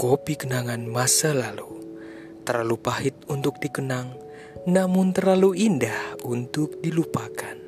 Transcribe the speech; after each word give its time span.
Kopi 0.00 0.32
kenangan 0.32 0.88
masa 0.88 1.36
lalu 1.36 1.76
terlalu 2.48 2.80
pahit 2.80 3.12
untuk 3.28 3.60
dikenang, 3.60 4.16
namun 4.64 5.12
terlalu 5.12 5.52
indah 5.52 6.16
untuk 6.24 6.80
dilupakan. 6.80 7.60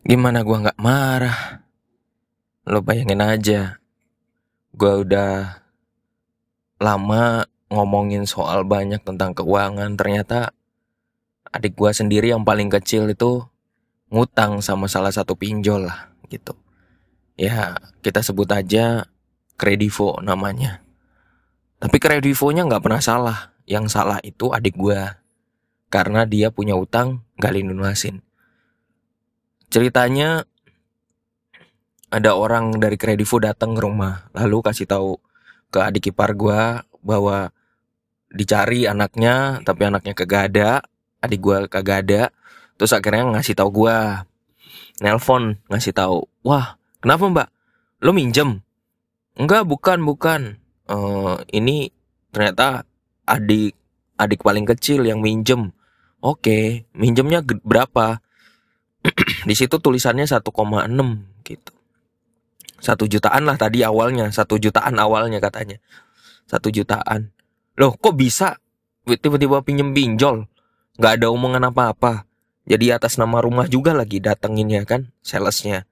Gimana 0.00 0.40
gua 0.40 0.64
nggak 0.64 0.80
marah? 0.80 1.60
Lo 2.64 2.80
bayangin 2.80 3.20
aja, 3.20 3.76
gua 4.72 5.04
udah 5.04 5.60
lama 6.80 7.44
ngomongin 7.68 8.24
soal 8.24 8.64
banyak 8.64 9.04
tentang 9.04 9.36
keuangan. 9.36 10.00
Ternyata 10.00 10.56
adik 11.52 11.76
gua 11.76 11.92
sendiri 11.92 12.32
yang 12.32 12.40
paling 12.40 12.72
kecil 12.72 13.04
itu 13.12 13.44
ngutang 14.08 14.64
sama 14.64 14.88
salah 14.88 15.12
satu 15.12 15.36
pinjol 15.36 15.84
lah 15.92 16.08
gitu. 16.28 16.54
Ya 17.34 17.76
kita 18.04 18.20
sebut 18.20 18.48
aja 18.52 19.08
kredivo 19.58 20.20
namanya. 20.22 20.84
Tapi 21.78 21.96
kredivonya 21.98 22.64
nggak 22.68 22.84
pernah 22.84 23.02
salah. 23.02 23.38
Yang 23.68 23.92
salah 23.92 24.16
itu 24.24 24.48
adik 24.48 24.80
gua 24.80 25.20
karena 25.92 26.24
dia 26.24 26.48
punya 26.48 26.76
utang 26.76 27.24
gak 27.40 27.52
lunasin. 27.52 28.20
Ceritanya 29.68 30.48
ada 32.08 32.32
orang 32.32 32.80
dari 32.80 32.96
Kredivo 32.96 33.36
datang 33.36 33.76
ke 33.76 33.84
rumah, 33.84 34.32
lalu 34.32 34.64
kasih 34.64 34.88
tahu 34.88 35.20
ke 35.68 35.84
adik 35.84 36.16
ipar 36.16 36.32
gua 36.32 36.88
bahwa 37.04 37.52
dicari 38.32 38.88
anaknya, 38.88 39.60
tapi 39.64 39.84
anaknya 39.84 40.16
kagak 40.16 40.88
adik 41.20 41.40
gua 41.40 41.68
kagak. 41.68 42.32
Terus 42.80 42.96
akhirnya 42.96 43.28
ngasih 43.36 43.52
tahu 43.58 43.84
gua, 43.84 44.24
nelpon 45.00 45.58
ngasih 45.70 45.94
tahu, 45.94 46.26
wah 46.42 46.78
kenapa 46.98 47.24
mbak, 47.30 47.48
lo 48.02 48.10
minjem? 48.14 48.62
Enggak, 49.38 49.66
bukan, 49.66 50.02
bukan. 50.02 50.58
Uh, 50.88 51.38
ini 51.54 51.94
ternyata 52.34 52.82
adik 53.28 53.78
adik 54.18 54.42
paling 54.42 54.66
kecil 54.66 55.06
yang 55.06 55.22
minjem. 55.22 55.70
Oke, 56.18 56.90
minjemnya 56.92 57.46
berapa? 57.62 58.18
di 59.48 59.54
situ 59.54 59.78
tulisannya 59.78 60.26
1,6 60.26 60.42
gitu. 61.46 61.72
Satu 62.78 63.10
jutaan 63.10 63.46
lah 63.46 63.58
tadi 63.58 63.82
awalnya, 63.82 64.30
satu 64.30 64.58
jutaan 64.58 64.98
awalnya 64.98 65.38
katanya. 65.38 65.78
Satu 66.46 66.70
jutaan. 66.70 67.30
Loh 67.78 67.94
kok 67.94 68.18
bisa 68.18 68.58
tiba-tiba 69.06 69.62
pinjem 69.62 69.94
pinjol? 69.94 70.46
Gak 70.98 71.22
ada 71.22 71.30
omongan 71.30 71.70
apa-apa. 71.70 72.27
Jadi 72.68 72.92
atas 72.92 73.16
nama 73.16 73.40
rumah 73.40 73.64
juga 73.64 73.96
lagi 73.96 74.20
datengin 74.20 74.68
ya 74.68 74.84
kan, 74.84 75.08
salesnya 75.24 75.88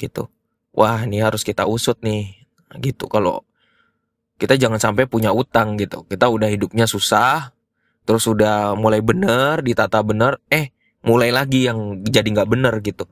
gitu. 0.00 0.32
Wah 0.72 1.04
ini 1.04 1.20
harus 1.20 1.44
kita 1.44 1.68
usut 1.68 2.00
nih, 2.00 2.48
gitu. 2.80 3.06
Kalau 3.06 3.44
kita 4.40 4.56
jangan 4.56 4.80
sampai 4.80 5.04
punya 5.04 5.30
utang 5.30 5.76
gitu. 5.76 6.08
Kita 6.08 6.32
udah 6.32 6.48
hidupnya 6.48 6.88
susah, 6.88 7.52
terus 8.08 8.24
udah 8.24 8.72
mulai 8.74 9.04
bener, 9.04 9.60
ditata 9.60 10.00
bener, 10.00 10.40
eh 10.48 10.72
mulai 11.04 11.28
lagi 11.28 11.68
yang 11.68 12.00
jadi 12.00 12.24
nggak 12.24 12.48
bener 12.48 12.74
gitu 12.80 13.04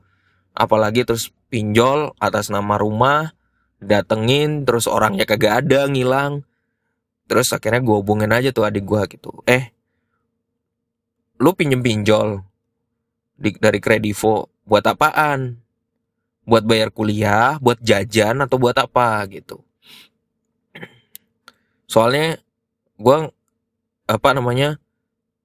apalagi 0.57 1.05
terus 1.05 1.29
pinjol 1.49 2.17
atas 2.17 2.49
nama 2.49 2.77
rumah 2.77 3.37
datengin 3.77 4.65
terus 4.65 4.89
orangnya 4.89 5.29
kagak 5.29 5.65
ada 5.65 5.85
ngilang 5.85 6.41
terus 7.29 7.53
akhirnya 7.53 7.85
gue 7.85 7.95
hubungin 7.97 8.33
aja 8.33 8.49
tuh 8.49 8.65
adik 8.65 8.85
gue 8.85 9.01
gitu 9.13 9.29
eh 9.45 9.69
lu 11.37 11.53
pinjem 11.53 11.85
pinjol 11.85 12.41
di, 13.43 13.51
dari 13.59 13.83
kredivo 13.83 14.47
buat 14.63 14.87
apaan? 14.87 15.59
Buat 16.47 16.63
bayar 16.63 16.91
kuliah 16.91 17.59
buat 17.59 17.79
jajan 17.83 18.43
atau 18.43 18.55
buat 18.55 18.75
apa 18.79 19.27
gitu. 19.31 19.59
Soalnya 21.87 22.39
gue 22.95 23.17
apa 24.07 24.29
namanya 24.31 24.79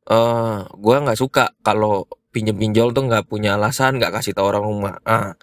uh, 0.07 0.15
eh, 0.15 0.59
gue 0.79 0.97
nggak 1.03 1.19
suka 1.19 1.55
kalau 1.67 2.07
pinjem 2.31 2.55
pinjol 2.55 2.95
tuh 2.95 3.07
nggak 3.07 3.27
punya 3.27 3.59
alasan 3.59 3.99
nggak 3.99 4.23
kasih 4.23 4.35
tau 4.35 4.47
orang 4.47 4.63
rumah 4.63 4.95
ah. 5.03 5.35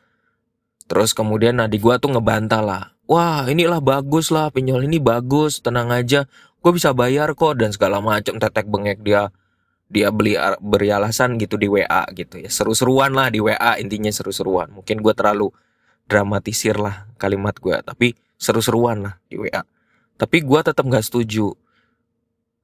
Terus 0.86 1.18
kemudian 1.18 1.58
adik 1.60 1.82
gue 1.82 1.96
tuh 1.98 2.12
ngebantah 2.12 2.62
lah 2.62 2.96
wah 3.06 3.46
inilah 3.46 3.82
bagus 3.82 4.34
lah 4.34 4.50
pinjol 4.50 4.86
ini 4.86 4.98
bagus 4.98 5.62
tenang 5.62 5.94
aja 5.94 6.26
gue 6.62 6.72
bisa 6.74 6.92
bayar 6.98 7.38
kok 7.38 7.62
dan 7.62 7.70
segala 7.70 8.02
macam 8.02 8.42
tetek 8.42 8.66
bengek 8.66 9.06
dia 9.06 9.30
dia 9.86 10.10
beli 10.10 10.34
beri 10.62 10.90
alasan 10.90 11.38
gitu 11.38 11.56
di 11.56 11.70
WA 11.70 12.04
gitu 12.14 12.42
ya. 12.42 12.50
Seru-seruan 12.50 13.14
lah 13.14 13.30
di 13.30 13.40
WA 13.40 13.78
intinya 13.78 14.10
seru-seruan. 14.10 14.74
Mungkin 14.74 15.02
gue 15.02 15.14
terlalu 15.14 15.54
dramatisir 16.06 16.78
lah 16.78 17.10
kalimat 17.18 17.58
gue 17.58 17.82
tapi 17.82 18.14
seru-seruan 18.38 19.02
lah 19.10 19.16
di 19.26 19.42
WA 19.42 19.66
tapi 20.16 20.44
gue 20.44 20.60
tetap 20.64 20.84
nggak 20.84 21.06
setuju. 21.06 21.52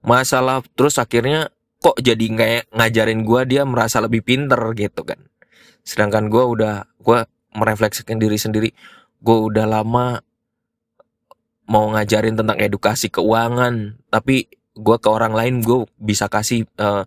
Masalah 0.01 0.65
terus 0.73 0.97
akhirnya 0.97 1.53
kok 1.81 1.97
jadi 2.01 2.25
kayak 2.33 2.65
ngajarin 2.73 3.21
gue 3.21 3.41
dia 3.45 3.61
merasa 3.67 4.01
lebih 4.01 4.23
pinter 4.25 4.59
gitu 4.73 5.05
kan. 5.05 5.19
Sedangkan 5.85 6.31
gue 6.31 6.41
udah 6.41 6.87
gue 7.01 7.19
merefleksikan 7.51 8.17
diri 8.17 8.39
sendiri 8.39 8.71
gue 9.21 9.37
udah 9.37 9.69
lama 9.69 10.17
mau 11.69 11.85
ngajarin 11.93 12.35
tentang 12.35 12.57
edukasi 12.57 13.11
keuangan 13.11 14.01
tapi 14.09 14.49
gue 14.77 14.97
ke 14.97 15.09
orang 15.11 15.35
lain 15.35 15.59
gue 15.59 15.83
bisa 15.99 16.31
kasih 16.31 16.63
uh, 16.79 17.03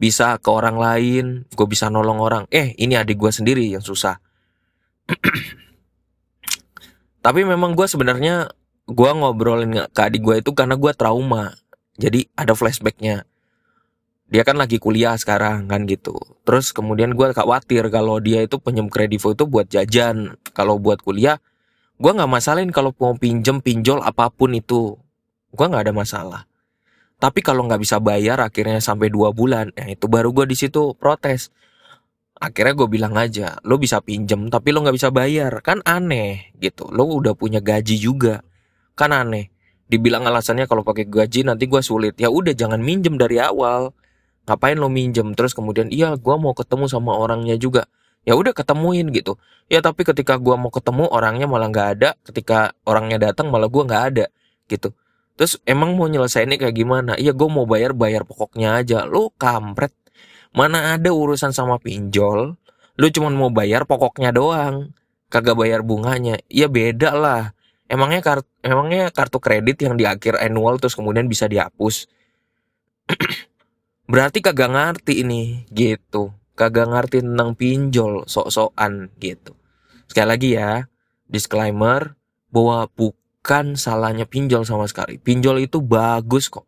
bisa 0.00 0.40
ke 0.40 0.50
orang 0.50 0.80
lain 0.80 1.24
gue 1.52 1.66
bisa 1.68 1.92
nolong 1.92 2.18
orang 2.18 2.44
eh 2.48 2.72
ini 2.80 2.96
adik 2.96 3.20
gue 3.20 3.30
sendiri 3.30 3.68
yang 3.68 3.84
susah 3.84 4.18
tapi 7.24 7.44
memang 7.44 7.76
gue 7.76 7.86
sebenarnya 7.86 8.50
gue 8.88 9.10
ngobrolin 9.12 9.86
ke 9.92 10.00
adik 10.00 10.22
gue 10.24 10.36
itu 10.40 10.50
karena 10.56 10.74
gue 10.74 10.92
trauma 10.96 11.54
jadi 12.00 12.26
ada 12.34 12.56
flashbacknya 12.56 13.28
dia 14.32 14.48
kan 14.48 14.56
lagi 14.56 14.80
kuliah 14.80 15.12
sekarang 15.20 15.68
kan 15.68 15.84
gitu. 15.84 16.16
Terus 16.48 16.72
kemudian 16.72 17.12
gue 17.12 17.36
khawatir 17.36 17.84
kalau 17.92 18.16
dia 18.16 18.40
itu 18.40 18.56
pinjam 18.56 18.88
kredivo 18.88 19.36
itu 19.36 19.44
buat 19.44 19.68
jajan. 19.68 20.40
Kalau 20.56 20.80
buat 20.80 21.04
kuliah, 21.04 21.36
gue 22.00 22.10
nggak 22.16 22.32
masalahin 22.32 22.72
kalau 22.72 22.96
mau 22.96 23.12
pinjem 23.12 23.60
pinjol 23.60 24.00
apa 24.00 24.32
pun 24.32 24.56
itu, 24.56 24.96
gue 25.52 25.66
nggak 25.68 25.84
ada 25.84 25.92
masalah. 25.92 26.42
Tapi 27.22 27.38
kalau 27.38 27.62
nggak 27.70 27.78
bisa 27.78 28.02
bayar 28.02 28.42
akhirnya 28.42 28.82
sampai 28.82 29.06
dua 29.06 29.30
bulan, 29.30 29.70
ya 29.78 29.94
itu 29.94 30.10
baru 30.10 30.34
gue 30.34 30.50
di 30.50 30.58
situ 30.58 30.98
protes. 30.98 31.54
Akhirnya 32.42 32.74
gue 32.74 32.88
bilang 32.90 33.14
aja, 33.14 33.62
lo 33.62 33.78
bisa 33.78 34.02
pinjem 34.02 34.50
tapi 34.50 34.74
lo 34.74 34.82
nggak 34.82 34.96
bisa 34.98 35.14
bayar, 35.14 35.62
kan 35.62 35.78
aneh 35.86 36.50
gitu. 36.58 36.90
Lo 36.90 37.06
udah 37.06 37.38
punya 37.38 37.62
gaji 37.62 37.94
juga, 37.94 38.42
kan 38.98 39.14
aneh. 39.14 39.54
Dibilang 39.86 40.26
alasannya 40.26 40.66
kalau 40.66 40.82
pakai 40.82 41.06
gaji 41.06 41.46
nanti 41.46 41.70
gue 41.70 41.78
sulit. 41.78 42.18
Ya 42.18 42.26
udah 42.26 42.50
jangan 42.58 42.82
minjem 42.82 43.14
dari 43.14 43.38
awal 43.38 43.94
ngapain 44.46 44.74
lo 44.74 44.90
minjem 44.90 45.38
terus 45.38 45.54
kemudian 45.54 45.86
iya 45.94 46.18
gue 46.18 46.36
mau 46.38 46.50
ketemu 46.50 46.90
sama 46.90 47.14
orangnya 47.14 47.54
juga 47.54 47.86
ya 48.26 48.34
udah 48.34 48.50
ketemuin 48.50 49.10
gitu 49.14 49.38
ya 49.70 49.78
tapi 49.78 50.02
ketika 50.02 50.34
gue 50.38 50.54
mau 50.58 50.70
ketemu 50.70 51.06
orangnya 51.10 51.46
malah 51.46 51.70
nggak 51.70 51.88
ada 51.98 52.10
ketika 52.26 52.74
orangnya 52.82 53.30
datang 53.30 53.50
malah 53.54 53.70
gue 53.70 53.82
nggak 53.82 54.04
ada 54.14 54.26
gitu 54.66 54.90
terus 55.36 55.58
emang 55.64 55.96
mau 55.96 56.06
nyelesainnya 56.08 56.60
kayak 56.60 56.76
gimana? 56.76 57.12
Iya 57.16 57.32
gue 57.32 57.48
mau 57.48 57.64
bayar 57.64 57.96
bayar 57.96 58.22
pokoknya 58.28 58.80
aja. 58.82 59.04
Lo 59.08 59.32
kampret. 59.34 59.94
Mana 60.52 60.96
ada 60.96 61.10
urusan 61.10 61.56
sama 61.56 61.80
pinjol. 61.80 62.60
Lu 63.00 63.06
cuma 63.08 63.32
mau 63.32 63.48
bayar 63.48 63.88
pokoknya 63.88 64.30
doang. 64.36 64.92
Kagak 65.32 65.56
bayar 65.56 65.80
bunganya. 65.80 66.36
Iya 66.52 66.68
beda 66.68 67.16
lah. 67.16 67.42
Emangnya 67.88 68.20
kartu 68.20 68.48
emangnya 68.64 69.08
kartu 69.12 69.40
kredit 69.40 69.80
yang 69.84 69.96
di 69.96 70.04
akhir 70.04 70.40
annual 70.40 70.76
terus 70.76 70.92
kemudian 70.92 71.28
bisa 71.28 71.48
dihapus? 71.48 72.08
Berarti 74.12 74.44
kagak 74.44 74.70
ngerti 74.72 75.24
ini. 75.24 75.64
Gitu. 75.72 76.32
Kagak 76.52 76.92
ngerti 76.92 77.24
tentang 77.24 77.56
pinjol 77.56 78.28
sok-sokan. 78.28 79.08
Gitu. 79.16 79.56
Sekali 80.08 80.28
lagi 80.28 80.48
ya 80.52 80.84
disclaimer 81.24 82.12
bahwa 82.52 82.84
bukan 83.42 83.74
salahnya 83.74 84.22
pinjol 84.22 84.62
sama 84.62 84.86
sekali. 84.86 85.18
Pinjol 85.18 85.66
itu 85.66 85.82
bagus 85.82 86.46
kok. 86.46 86.62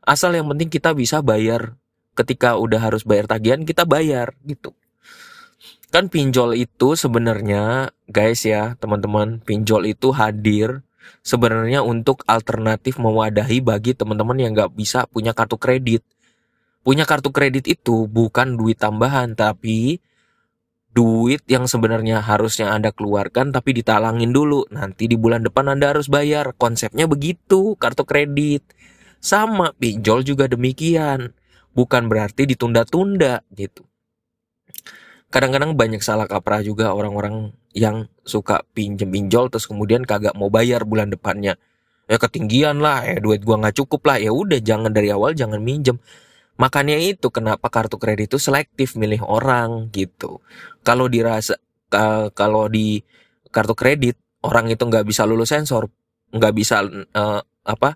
Asal 0.00 0.32
yang 0.32 0.48
penting 0.48 0.72
kita 0.72 0.96
bisa 0.96 1.20
bayar. 1.20 1.76
Ketika 2.16 2.56
udah 2.56 2.80
harus 2.80 3.04
bayar 3.04 3.28
tagihan 3.28 3.60
kita 3.68 3.84
bayar 3.84 4.32
gitu. 4.48 4.72
Kan 5.92 6.08
pinjol 6.08 6.56
itu 6.56 6.96
sebenarnya 6.96 7.92
guys 8.08 8.40
ya 8.48 8.72
teman-teman 8.80 9.44
pinjol 9.44 9.84
itu 9.84 10.16
hadir 10.16 10.80
sebenarnya 11.20 11.84
untuk 11.84 12.24
alternatif 12.24 12.96
mewadahi 12.96 13.60
bagi 13.60 13.92
teman-teman 13.92 14.40
yang 14.40 14.56
nggak 14.56 14.72
bisa 14.72 15.04
punya 15.04 15.36
kartu 15.36 15.60
kredit. 15.60 16.00
Punya 16.80 17.04
kartu 17.04 17.36
kredit 17.36 17.68
itu 17.68 18.08
bukan 18.08 18.56
duit 18.56 18.80
tambahan 18.80 19.36
tapi 19.36 20.00
duit 20.94 21.42
yang 21.50 21.66
sebenarnya 21.66 22.22
harusnya 22.22 22.70
Anda 22.70 22.94
keluarkan 22.94 23.50
tapi 23.50 23.74
ditalangin 23.74 24.30
dulu. 24.30 24.64
Nanti 24.70 25.10
di 25.10 25.18
bulan 25.18 25.42
depan 25.42 25.74
Anda 25.74 25.92
harus 25.92 26.06
bayar. 26.06 26.54
Konsepnya 26.56 27.10
begitu, 27.10 27.74
kartu 27.76 28.06
kredit. 28.06 28.62
Sama, 29.18 29.74
pinjol 29.76 30.22
juga 30.22 30.46
demikian. 30.46 31.34
Bukan 31.74 32.06
berarti 32.06 32.46
ditunda-tunda 32.46 33.42
gitu. 33.52 33.82
kadang-kadang 35.34 35.74
banyak 35.74 35.98
salah 35.98 36.30
kaprah 36.30 36.62
juga 36.62 36.94
orang-orang 36.94 37.50
yang 37.74 38.06
suka 38.22 38.62
pinjem 38.70 39.10
pinjol 39.10 39.50
terus 39.50 39.66
kemudian 39.66 40.06
kagak 40.06 40.38
mau 40.38 40.46
bayar 40.46 40.86
bulan 40.86 41.10
depannya 41.10 41.58
ya 42.06 42.16
ketinggian 42.22 42.78
lah 42.78 43.02
eh 43.02 43.18
duit 43.18 43.42
gua 43.42 43.58
nggak 43.58 43.76
cukup 43.82 44.06
lah 44.06 44.22
ya 44.22 44.30
udah 44.30 44.62
jangan 44.62 44.94
dari 44.94 45.10
awal 45.10 45.34
jangan 45.34 45.58
minjem 45.58 45.98
makanya 46.54 46.94
itu 46.98 47.30
kenapa 47.34 47.66
kartu 47.70 47.98
kredit 47.98 48.34
itu 48.34 48.38
selektif 48.38 48.94
milih 48.94 49.26
orang 49.26 49.90
gitu. 49.90 50.38
Kalau 50.86 51.10
dirasa 51.10 51.58
kalau 52.34 52.66
di 52.70 53.02
kartu 53.54 53.74
kredit 53.78 54.18
orang 54.42 54.70
itu 54.70 54.82
nggak 54.82 55.06
bisa 55.06 55.22
lulus 55.26 55.54
sensor 55.54 55.86
nggak 56.34 56.54
bisa 56.54 56.82
uh, 57.14 57.40
apa 57.62 57.94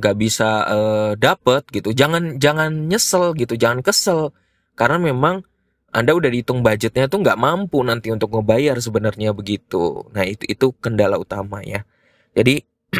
nggak 0.00 0.16
bisa 0.18 0.50
uh, 0.66 1.12
dapet 1.14 1.62
gitu. 1.70 1.94
Jangan 1.94 2.42
jangan 2.42 2.90
nyesel 2.90 3.36
gitu. 3.38 3.54
Jangan 3.54 3.84
kesel. 3.84 4.34
Karena 4.74 4.98
memang 4.98 5.46
anda 5.94 6.10
udah 6.10 6.26
dihitung 6.26 6.66
budgetnya 6.66 7.06
tuh 7.06 7.22
nggak 7.22 7.38
mampu 7.38 7.78
nanti 7.86 8.10
untuk 8.10 8.34
ngebayar 8.34 8.74
sebenarnya 8.82 9.30
begitu. 9.30 10.10
Nah 10.10 10.26
itu 10.26 10.42
itu 10.50 10.66
kendala 10.82 11.20
utama 11.20 11.62
ya. 11.62 11.86
Jadi 12.34 12.58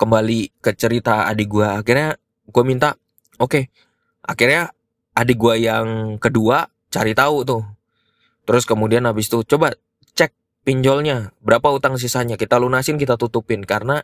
kembali 0.00 0.62
ke 0.62 0.70
cerita 0.78 1.26
adik 1.26 1.50
gue 1.50 1.66
akhirnya 1.66 2.14
gue 2.46 2.64
minta 2.66 2.94
oke. 3.38 3.48
Okay, 3.48 3.64
akhirnya 4.24 4.72
adik 5.12 5.36
gue 5.36 5.54
yang 5.68 6.16
kedua 6.16 6.68
cari 6.88 7.12
tahu 7.12 7.44
tuh. 7.44 7.62
Terus 8.44 8.64
kemudian 8.66 9.06
habis 9.06 9.30
itu 9.30 9.44
coba 9.46 9.72
cek 10.12 10.34
pinjolnya 10.66 11.32
berapa 11.40 11.70
utang 11.70 11.94
sisanya 11.96 12.34
kita 12.36 12.58
lunasin 12.58 12.98
kita 12.98 13.14
tutupin. 13.16 13.62
Karena 13.62 14.02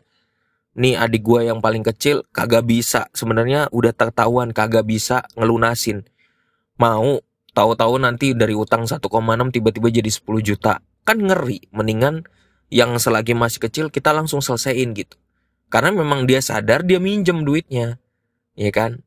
nih 0.77 0.95
adik 0.95 1.25
gue 1.25 1.49
yang 1.49 1.59
paling 1.59 1.83
kecil 1.83 2.23
kagak 2.31 2.65
bisa 2.65 3.09
sebenarnya 3.11 3.67
udah 3.73 3.91
ketahuan 3.91 4.55
kagak 4.55 4.87
bisa 4.87 5.27
ngelunasin. 5.35 6.07
Mau 6.79 7.19
tahu-tahu 7.51 7.99
nanti 7.99 8.31
dari 8.31 8.55
utang 8.55 8.87
1,6 8.87 9.03
tiba-tiba 9.51 9.87
jadi 9.91 10.09
10 10.09 10.39
juta. 10.39 10.79
Kan 11.03 11.25
ngeri 11.25 11.67
mendingan 11.75 12.23
yang 12.69 12.95
selagi 13.01 13.33
masih 13.33 13.59
kecil 13.65 13.85
kita 13.89 14.13
langsung 14.13 14.39
selesaiin 14.39 14.93
gitu. 14.95 15.17
Karena 15.69 15.93
memang 15.93 16.25
dia 16.25 16.39
sadar 16.39 16.85
dia 16.85 17.01
minjem 17.01 17.43
duitnya. 17.43 17.99
Ya 18.55 18.71
kan 18.71 19.03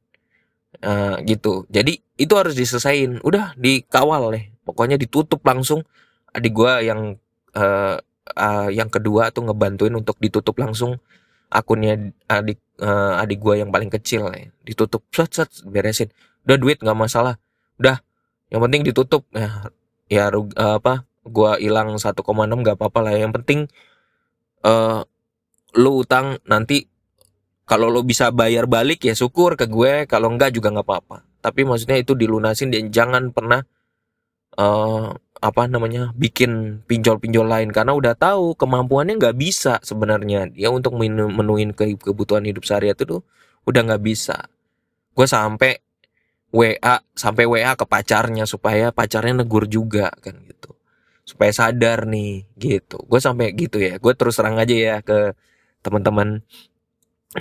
uh, 0.82 1.16
gitu. 1.24 1.64
Jadi 1.70 2.02
itu 2.18 2.34
harus 2.36 2.54
diselesain 2.58 3.22
udah 3.22 3.54
dikawal 3.56 4.34
deh. 4.34 4.44
Pokoknya 4.66 4.98
ditutup 4.98 5.42
langsung. 5.46 5.86
Adik 6.32 6.52
gua 6.52 6.82
yang 6.82 7.16
uh, 7.56 7.96
uh, 8.36 8.68
yang 8.68 8.88
kedua 8.90 9.30
tuh 9.30 9.46
ngebantuin 9.48 9.94
untuk 9.94 10.18
ditutup 10.18 10.58
langsung. 10.58 10.98
Akunnya 11.52 12.12
adik 12.28 12.60
uh, 12.80 13.20
adik 13.20 13.38
gua 13.40 13.60
yang 13.60 13.70
paling 13.70 13.88
kecil 13.88 14.28
ya. 14.32 14.50
ditutup. 14.66 15.06
Set 15.14 15.30
set 15.32 15.50
beresin. 15.64 16.10
Udah 16.44 16.56
duit 16.58 16.78
nggak 16.82 16.98
masalah. 16.98 17.38
Udah 17.78 18.02
yang 18.52 18.60
penting 18.64 18.82
ditutup. 18.84 19.24
Ya 19.32 19.70
ya 20.12 20.28
uh, 20.28 20.76
apa 20.78 21.08
gua 21.22 21.56
hilang 21.56 21.96
1,6 21.96 22.12
nggak 22.20 22.76
apa-apa 22.76 22.98
lah. 23.00 23.14
Yang 23.16 23.32
penting 23.42 23.60
uh, 24.66 25.04
lu 25.76 26.04
utang 26.04 26.36
nanti 26.44 26.91
kalau 27.72 27.88
lu 27.88 28.04
bisa 28.04 28.28
bayar 28.28 28.68
balik 28.68 29.00
ya 29.08 29.16
syukur 29.16 29.56
ke 29.56 29.64
gue. 29.64 30.04
Kalau 30.04 30.28
enggak 30.28 30.52
juga 30.52 30.68
nggak 30.68 30.84
apa-apa. 30.84 31.24
Tapi 31.40 31.64
maksudnya 31.64 31.96
itu 31.96 32.12
dilunasin 32.12 32.68
dan 32.68 32.92
jangan 32.92 33.32
pernah 33.32 33.64
uh, 34.60 35.08
apa 35.40 35.62
namanya 35.72 36.12
bikin 36.12 36.84
pinjol-pinjol 36.84 37.48
lain. 37.48 37.72
Karena 37.72 37.96
udah 37.96 38.12
tahu 38.12 38.60
kemampuannya 38.60 39.16
nggak 39.16 39.36
bisa 39.40 39.80
sebenarnya. 39.80 40.52
Dia 40.52 40.68
untuk 40.68 41.00
menuhin 41.00 41.72
kebutuhan 41.72 42.44
hidup 42.44 42.68
sehari 42.68 42.92
itu 42.92 43.08
tuh 43.08 43.24
udah 43.64 43.80
nggak 43.88 44.04
bisa. 44.04 44.36
Gue 45.16 45.24
sampai 45.24 45.80
WA 46.52 47.00
sampai 47.16 47.48
WA 47.48 47.72
ke 47.72 47.88
pacarnya 47.88 48.44
supaya 48.44 48.92
pacarnya 48.92 49.40
negur 49.40 49.64
juga 49.64 50.12
kan 50.20 50.36
gitu. 50.44 50.76
Supaya 51.24 51.48
sadar 51.56 52.04
nih 52.04 52.44
gitu. 52.60 53.00
Gue 53.08 53.16
sampai 53.16 53.56
gitu 53.56 53.80
ya. 53.80 53.96
Gue 53.96 54.12
terus 54.12 54.36
terang 54.36 54.60
aja 54.60 54.76
ya 54.76 54.96
ke 55.00 55.32
teman-teman 55.80 56.44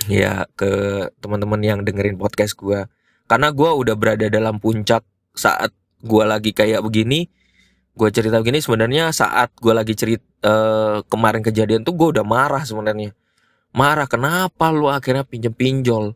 ya 0.08 0.48
ke 0.56 0.70
teman-teman 1.20 1.60
yang 1.60 1.80
dengerin 1.84 2.16
podcast 2.16 2.56
gue 2.56 2.88
karena 3.28 3.48
gue 3.52 3.70
udah 3.70 3.94
berada 3.96 4.26
dalam 4.32 4.56
puncak 4.56 5.04
saat 5.36 5.72
gue 6.00 6.24
lagi 6.24 6.56
kayak 6.56 6.80
begini 6.80 7.28
gue 7.92 8.08
cerita 8.08 8.40
begini 8.40 8.64
sebenarnya 8.64 9.12
saat 9.12 9.52
gue 9.60 9.72
lagi 9.76 9.92
cerita 9.92 10.24
uh, 10.42 10.98
kemarin 11.06 11.40
kejadian 11.40 11.84
tuh 11.86 11.94
gue 11.96 12.08
udah 12.18 12.26
marah 12.26 12.64
sebenarnya. 12.66 13.14
Marah 13.72 14.04
kenapa 14.04 14.68
lu 14.68 14.92
akhirnya 14.92 15.24
pinjem 15.24 15.54
pinjol? 15.56 16.12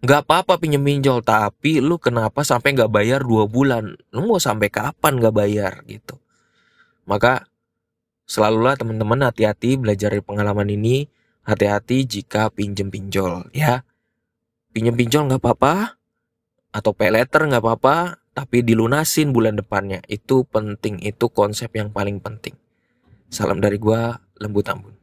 Nggak 0.00 0.20
apa-apa 0.24 0.56
pinjem 0.62 0.80
pinjol 0.80 1.20
tapi 1.20 1.82
lu 1.84 2.00
kenapa 2.00 2.46
sampai 2.46 2.72
nggak 2.72 2.88
bayar 2.92 3.20
dua 3.20 3.44
bulan? 3.44 3.92
Lu 4.14 4.24
mau 4.24 4.40
sampai 4.40 4.72
kapan 4.72 5.20
nggak 5.20 5.34
bayar 5.34 5.72
gitu. 5.84 6.16
Maka 7.04 7.44
selalulah 8.28 8.76
teman-teman 8.76 9.28
hati-hati 9.28 9.76
belajar 9.76 10.12
dari 10.12 10.24
pengalaman 10.24 10.68
ini 10.68 11.08
hati-hati 11.48 12.04
jika 12.04 12.52
pinjem 12.52 12.92
pinjol 12.92 13.48
ya. 13.56 13.88
Pinjem 14.76 14.92
pinjol 14.92 15.32
nggak 15.32 15.40
apa-apa 15.40 15.96
atau 16.68 16.92
pay 16.92 17.08
letter 17.08 17.48
nggak 17.48 17.64
apa-apa 17.64 18.20
tapi 18.36 18.60
dilunasin 18.60 19.32
bulan 19.32 19.56
depannya. 19.56 20.04
Itu 20.04 20.44
penting 20.44 21.00
itu 21.00 21.32
konsep 21.32 21.72
yang 21.72 21.88
paling 21.88 22.20
penting. 22.20 22.52
Salam 23.32 23.64
dari 23.64 23.80
gua 23.80 24.20
lembut 24.36 24.68
ambun 24.68 24.97